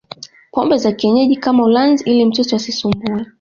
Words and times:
pombe 0.51 0.77
za 0.77 0.91
kienyeji 0.91 1.35
kama 1.35 1.63
ulanzi 1.63 2.03
ili 2.09 2.25
mtoto 2.25 2.55
asisumbue 2.55 3.25